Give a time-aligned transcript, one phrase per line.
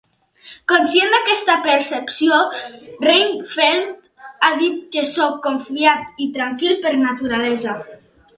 [0.71, 2.39] Conscient d'aquesta percepció,
[3.03, 4.09] Reinfeldt
[4.47, 7.77] ha dit que soc confiat i tranquil per naturalesa.